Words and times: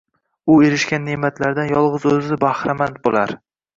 U 0.53 0.55
erishgan 0.69 1.05
ne’matlaridan 1.09 1.69
yolg‘iz 1.73 2.09
o‘zi 2.13 2.41
bahramand 2.47 2.99
bo‘lar 3.05 3.37